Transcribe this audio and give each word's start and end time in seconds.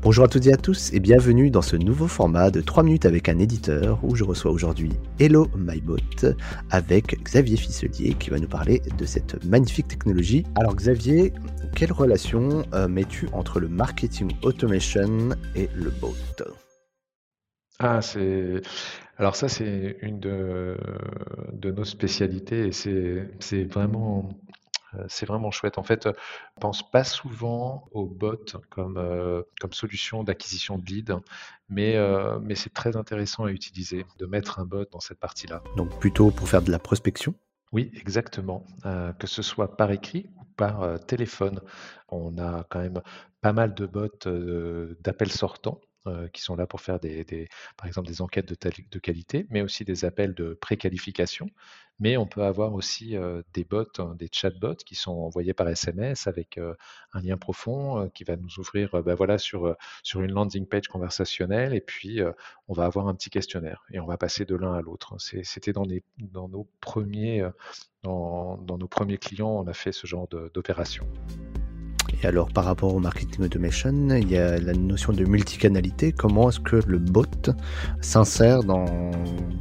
Bonjour 0.00 0.24
à 0.24 0.28
toutes 0.28 0.46
et 0.46 0.52
à 0.52 0.56
tous 0.56 0.92
et 0.92 1.00
bienvenue 1.00 1.50
dans 1.50 1.62
ce 1.62 1.76
nouveau 1.76 2.06
format 2.06 2.50
de 2.50 2.60
3 2.60 2.82
minutes 2.82 3.04
avec 3.04 3.28
un 3.28 3.38
éditeur 3.38 3.98
où 4.02 4.14
je 4.14 4.24
reçois 4.24 4.50
aujourd'hui 4.50 4.92
Hello 5.18 5.48
MyBot 5.56 6.34
avec 6.70 7.22
Xavier 7.24 7.56
Fisselier 7.56 8.14
qui 8.14 8.30
va 8.30 8.38
nous 8.38 8.48
parler 8.48 8.80
de 8.96 9.04
cette 9.04 9.44
magnifique 9.44 9.88
technologie. 9.88 10.44
Alors 10.54 10.76
Xavier, 10.76 11.32
quelle 11.74 11.92
relation 11.92 12.64
euh, 12.74 12.88
mets-tu 12.88 13.28
entre 13.32 13.60
le 13.60 13.68
marketing 13.68 14.30
automation 14.42 15.30
et 15.56 15.68
le 15.74 15.90
bot? 15.90 16.14
Ah, 17.80 18.02
c'est. 18.02 18.60
Alors, 19.18 19.36
ça, 19.36 19.48
c'est 19.48 19.98
une 20.02 20.18
de, 20.18 20.76
nos 21.62 21.84
spécialités 21.84 22.68
et 22.68 22.72
c'est 22.72 23.64
vraiment 23.64 24.30
c'est 25.08 25.26
vraiment 25.26 25.50
chouette. 25.50 25.78
En 25.78 25.82
fait, 25.82 26.06
on 26.06 26.60
pense 26.60 26.90
pas 26.90 27.04
souvent 27.04 27.88
au 27.92 28.06
bot 28.06 28.36
comme, 28.70 28.96
euh, 28.96 29.42
comme 29.60 29.72
solution 29.72 30.24
d'acquisition 30.24 30.78
de 30.78 30.86
leads, 30.86 31.20
mais, 31.68 31.96
euh, 31.96 32.38
mais 32.40 32.54
c'est 32.54 32.72
très 32.72 32.96
intéressant 32.96 33.44
à 33.44 33.50
utiliser 33.50 34.06
de 34.18 34.26
mettre 34.26 34.58
un 34.58 34.64
bot 34.64 34.84
dans 34.90 35.00
cette 35.00 35.20
partie-là. 35.20 35.62
Donc 35.76 35.98
plutôt 35.98 36.30
pour 36.30 36.48
faire 36.48 36.62
de 36.62 36.70
la 36.70 36.78
prospection? 36.78 37.34
Oui, 37.70 37.90
exactement. 37.94 38.64
que 39.18 39.26
ce 39.26 39.42
soit 39.42 39.76
par 39.76 39.90
écrit 39.90 40.30
ou 40.38 40.44
par 40.56 40.98
téléphone. 41.04 41.60
On 42.08 42.38
a 42.38 42.64
quand 42.70 42.80
même 42.80 43.02
pas 43.42 43.52
mal 43.52 43.74
de 43.74 43.84
bots 43.84 44.08
d'appels 45.00 45.32
sortants 45.32 45.80
euh, 46.08 46.28
qui 46.28 46.42
sont 46.42 46.56
là 46.56 46.66
pour 46.66 46.80
faire 46.80 46.98
des, 47.00 47.48
par 47.76 47.86
exemple 47.86 48.08
des 48.08 48.22
enquêtes 48.22 48.48
de, 48.48 48.98
qualité, 48.98 49.46
mais 49.50 49.62
aussi 49.62 49.84
des 49.84 50.04
appels 50.04 50.34
de 50.34 50.54
préqualification. 50.54 51.48
Mais 52.00 52.16
on 52.16 52.26
peut 52.26 52.44
avoir 52.44 52.74
aussi 52.74 53.16
euh, 53.16 53.42
des 53.54 53.64
bots, 53.64 53.84
hein, 53.98 54.14
des 54.16 54.28
chatbots 54.30 54.84
qui 54.86 54.94
sont 54.94 55.12
envoyés 55.12 55.52
par 55.52 55.68
SMS 55.68 56.26
avec 56.26 56.56
euh, 56.58 56.74
un 57.12 57.20
lien 57.20 57.36
profond 57.36 58.08
qui 58.14 58.24
va 58.24 58.36
nous 58.36 58.58
ouvrir 58.58 59.02
ben 59.02 59.14
voilà, 59.14 59.38
sur, 59.38 59.76
sur 60.02 60.22
une 60.22 60.32
landing 60.32 60.66
page 60.66 60.86
conversationnelle 60.88 61.74
et 61.74 61.80
puis 61.80 62.20
on 62.68 62.72
va 62.72 62.84
avoir 62.84 63.08
un 63.08 63.14
petit 63.14 63.30
questionnaire 63.30 63.84
et 63.90 63.98
on 63.98 64.06
va 64.06 64.16
passer 64.16 64.44
de 64.44 64.54
l'un 64.54 64.74
à 64.74 64.80
l'autre. 64.80 65.16
C'était 65.18 65.72
dans, 65.72 65.86
dans, 66.18 66.48
nos 66.48 66.68
dans, 68.02 68.56
dans 68.58 68.78
nos 68.78 68.88
premiers 68.88 69.18
clients, 69.18 69.50
on 69.50 69.66
a 69.66 69.74
fait 69.74 69.92
ce 69.92 70.06
genre 70.06 70.28
d'opération. 70.28 71.06
Et 72.22 72.26
alors, 72.26 72.48
par 72.48 72.64
rapport 72.64 72.94
au 72.94 72.98
marketing 72.98 73.44
automation, 73.44 74.08
il 74.10 74.30
y 74.30 74.36
a 74.36 74.58
la 74.58 74.72
notion 74.72 75.12
de 75.12 75.24
multicanalité. 75.24 76.12
Comment 76.12 76.48
est-ce 76.48 76.60
que 76.60 76.76
le 76.86 76.98
bot 76.98 77.26
s'insère 78.00 78.62
dans, 78.64 79.10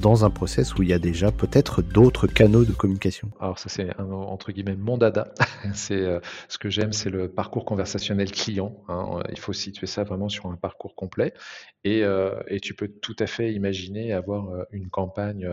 dans 0.00 0.24
un 0.24 0.30
process 0.30 0.74
où 0.76 0.82
il 0.82 0.88
y 0.90 0.92
a 0.92 0.98
déjà 0.98 1.32
peut-être 1.32 1.82
d'autres 1.82 2.26
canaux 2.26 2.64
de 2.64 2.72
communication? 2.72 3.30
Alors, 3.40 3.58
ça, 3.58 3.68
c'est 3.68 3.98
entre 3.98 4.52
guillemets 4.52 4.76
mon 4.76 4.98
dada. 4.98 5.32
euh, 5.90 6.20
ce 6.48 6.58
que 6.58 6.70
j'aime, 6.70 6.92
c'est 6.92 7.10
le 7.10 7.28
parcours 7.28 7.64
conversationnel 7.64 8.30
client. 8.30 8.76
Hein. 8.88 9.20
Il 9.30 9.38
faut 9.38 9.52
situer 9.52 9.86
ça 9.86 10.04
vraiment 10.04 10.28
sur 10.28 10.46
un 10.46 10.56
parcours 10.56 10.94
complet. 10.94 11.34
Et, 11.82 12.04
euh, 12.04 12.40
et 12.46 12.60
tu 12.60 12.74
peux 12.74 12.88
tout 12.88 13.16
à 13.18 13.26
fait 13.26 13.52
imaginer 13.52 14.12
avoir 14.12 14.50
euh, 14.50 14.64
une 14.70 14.88
campagne 14.90 15.48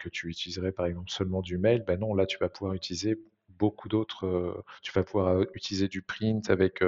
que 0.00 0.08
tu 0.08 0.28
utiliserais 0.28 0.72
par 0.72 0.86
exemple 0.86 1.10
seulement 1.10 1.42
du 1.42 1.56
mail. 1.56 1.84
Ben 1.86 2.00
non, 2.00 2.12
là, 2.12 2.26
tu 2.26 2.38
vas 2.40 2.48
pouvoir 2.48 2.74
utiliser 2.74 3.20
beaucoup 3.60 3.88
d'autres. 3.88 4.64
tu 4.82 4.92
vas 4.92 5.04
pouvoir 5.04 5.42
utiliser 5.54 5.86
du 5.86 6.02
print 6.02 6.50
avec, 6.50 6.82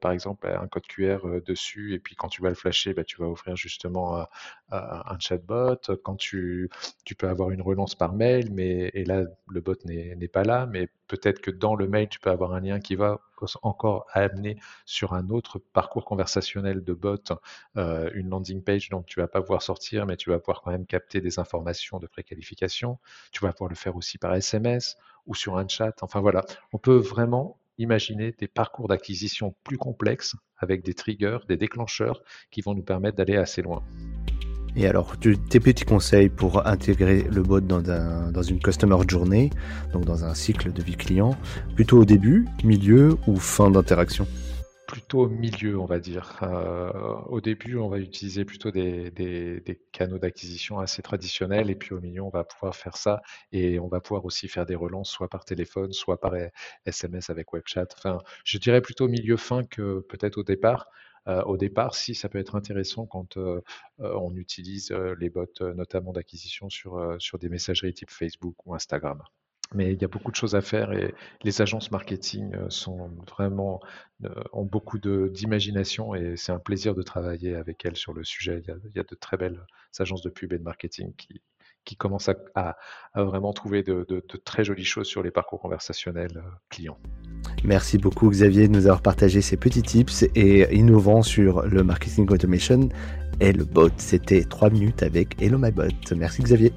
par 0.00 0.12
exemple, 0.12 0.46
un 0.46 0.68
code 0.68 0.86
QR 0.86 1.40
dessus, 1.44 1.94
et 1.94 1.98
puis 1.98 2.14
quand 2.14 2.28
tu 2.28 2.42
vas 2.42 2.50
le 2.50 2.54
flasher, 2.54 2.94
bah, 2.94 3.04
tu 3.04 3.16
vas 3.18 3.26
ouvrir 3.26 3.56
justement 3.56 4.26
un 4.70 5.18
chatbot. 5.18 5.80
Quand 6.04 6.16
tu, 6.16 6.70
peux 7.18 7.28
avoir 7.28 7.50
une 7.50 7.62
relance 7.62 7.94
par 7.94 8.12
mail, 8.14 8.50
mais 8.52 8.90
et 8.94 9.04
là, 9.04 9.24
le 9.48 9.60
bot 9.60 9.76
n'est 9.84 10.28
pas 10.28 10.44
là, 10.44 10.66
mais 10.66 10.88
peut-être 11.08 11.40
que 11.40 11.50
dans 11.50 11.74
le 11.74 11.88
mail, 11.88 12.08
tu 12.08 12.20
peux 12.20 12.30
avoir 12.30 12.52
un 12.54 12.60
lien 12.60 12.80
qui 12.80 12.94
va 12.94 13.20
encore 13.62 14.06
amener 14.12 14.56
sur 14.86 15.14
un 15.14 15.28
autre 15.28 15.58
parcours 15.58 16.04
conversationnel 16.04 16.84
de 16.84 16.92
bot, 16.94 17.32
une 17.76 18.28
landing 18.28 18.62
page, 18.62 18.88
donc 18.88 19.06
tu 19.06 19.20
vas 19.20 19.28
pas 19.28 19.40
pouvoir 19.40 19.62
sortir, 19.62 20.06
mais 20.06 20.16
tu 20.16 20.30
vas 20.30 20.38
pouvoir 20.38 20.62
quand 20.62 20.70
même 20.70 20.86
capter 20.86 21.20
des 21.20 21.38
informations 21.38 21.98
de 21.98 22.06
préqualification. 22.06 22.98
Tu 23.32 23.44
vas 23.44 23.52
pouvoir 23.52 23.70
le 23.70 23.76
faire 23.76 23.96
aussi 23.96 24.18
par 24.18 24.34
SMS 24.34 24.96
ou 25.26 25.34
sur 25.34 25.56
un 25.56 25.66
chat. 25.68 25.94
Enfin 26.02 26.20
voilà, 26.20 26.44
on 26.72 26.78
peut 26.78 26.96
vraiment 26.96 27.58
imaginer 27.78 28.34
des 28.38 28.48
parcours 28.48 28.88
d'acquisition 28.88 29.54
plus 29.64 29.78
complexes 29.78 30.34
avec 30.58 30.84
des 30.84 30.94
triggers, 30.94 31.38
des 31.48 31.56
déclencheurs 31.56 32.22
qui 32.50 32.60
vont 32.60 32.74
nous 32.74 32.82
permettre 32.82 33.16
d'aller 33.16 33.36
assez 33.36 33.62
loin. 33.62 33.82
Et 34.74 34.86
alors, 34.86 35.18
tes 35.18 35.60
petits 35.60 35.84
conseils 35.84 36.30
pour 36.30 36.66
intégrer 36.66 37.24
le 37.24 37.42
bot 37.42 37.60
dans, 37.60 37.82
dans 37.82 38.42
une 38.42 38.58
customer 38.58 38.96
journey, 39.06 39.50
donc 39.92 40.06
dans 40.06 40.24
un 40.24 40.34
cycle 40.34 40.72
de 40.72 40.82
vie 40.82 40.96
client, 40.96 41.36
plutôt 41.74 41.98
au 41.98 42.04
début, 42.06 42.46
milieu 42.64 43.18
ou 43.26 43.36
fin 43.36 43.70
d'interaction? 43.70 44.26
Plutôt 44.92 45.20
au 45.22 45.28
milieu, 45.28 45.78
on 45.80 45.86
va 45.86 45.98
dire. 45.98 46.38
Euh, 46.42 46.92
au 47.28 47.40
début, 47.40 47.78
on 47.78 47.88
va 47.88 47.98
utiliser 47.98 48.44
plutôt 48.44 48.70
des, 48.70 49.10
canaux 49.90 50.18
d'acquisition 50.18 50.80
assez 50.80 51.00
traditionnels, 51.00 51.70
et 51.70 51.74
puis 51.74 51.94
au 51.94 52.00
milieu, 52.00 52.20
on 52.22 52.28
va 52.28 52.44
pouvoir 52.44 52.76
faire 52.76 52.98
ça, 52.98 53.22
et 53.52 53.78
on 53.80 53.88
va 53.88 54.00
pouvoir 54.02 54.26
aussi 54.26 54.48
faire 54.48 54.66
des 54.66 54.74
relances, 54.74 55.10
soit 55.10 55.28
par 55.30 55.46
téléphone, 55.46 55.92
soit 55.94 56.20
par 56.20 56.34
SMS 56.84 57.30
avec 57.30 57.52
WebChat. 57.54 57.86
Enfin, 57.96 58.18
je 58.44 58.58
dirais 58.58 58.82
plutôt 58.82 59.08
milieu 59.08 59.38
fin 59.38 59.64
que 59.64 60.00
peut-être 60.00 60.36
au 60.36 60.44
départ. 60.44 60.88
Euh, 61.26 61.42
au 61.44 61.56
départ, 61.56 61.94
si 61.94 62.14
ça 62.14 62.28
peut 62.28 62.38
être 62.38 62.54
intéressant 62.54 63.06
quand 63.06 63.38
euh, 63.38 63.62
on 63.98 64.36
utilise 64.36 64.92
les 65.18 65.30
bots, 65.30 65.46
notamment 65.74 66.12
d'acquisition 66.12 66.68
sur, 66.68 67.16
sur 67.18 67.38
des 67.38 67.48
messageries 67.48 67.94
type 67.94 68.10
Facebook 68.10 68.56
ou 68.66 68.74
Instagram 68.74 69.22
mais 69.74 69.92
il 69.92 70.00
y 70.00 70.04
a 70.04 70.08
beaucoup 70.08 70.30
de 70.30 70.36
choses 70.36 70.54
à 70.54 70.60
faire 70.60 70.92
et 70.92 71.14
les 71.42 71.62
agences 71.62 71.90
marketing 71.90 72.54
euh, 72.54 72.66
sont 72.68 73.10
vraiment 73.28 73.80
euh, 74.24 74.28
ont 74.52 74.64
beaucoup 74.64 74.98
d'imagination 74.98 76.14
et 76.14 76.36
c'est 76.36 76.52
un 76.52 76.58
plaisir 76.58 76.94
de 76.94 77.02
travailler 77.02 77.54
avec 77.54 77.84
elles 77.84 77.96
sur 77.96 78.12
le 78.12 78.24
sujet. 78.24 78.62
Il 78.64 78.92
y 78.94 79.00
a, 79.00 79.02
de 79.02 79.14
très 79.14 79.36
belles 79.36 79.60
agences 79.98 80.22
de 80.22 80.30
pub 80.30 80.52
et 80.52 80.58
de 80.58 80.62
marketing 80.62 81.12
qui, 81.16 81.42
qui 81.84 81.96
commencent 81.96 82.30
à, 82.54 82.76
vraiment 83.14 83.52
trouver 83.52 83.82
de, 83.82 84.06
très 84.44 84.64
jolies 84.64 84.84
choses 84.84 85.06
sur 85.06 85.22
les 85.22 85.30
parcours 85.30 85.60
conversationnels 85.60 86.36
euh, 86.36 86.50
clients. 86.68 86.98
Merci 87.64 87.98
beaucoup 87.98 88.30
Xavier 88.30 88.68
de 88.68 88.72
nous 88.72 88.86
avoir 88.86 89.02
partagé 89.02 89.40
ces 89.40 89.56
petits 89.56 89.82
tips 89.82 90.24
et 90.34 90.74
innovants 90.74 91.22
sur 91.22 91.62
le 91.62 91.82
marketing 91.82 92.28
automation 92.30 92.88
et 93.40 93.52
le 93.52 93.64
bot. 93.64 93.90
C'était 93.96 94.44
3 94.44 94.70
minutes 94.70 95.02
avec 95.02 95.40
Hello 95.40 95.58
My 95.58 95.72
Bot. 95.72 96.14
Merci 96.16 96.42
Xavier. 96.42 96.72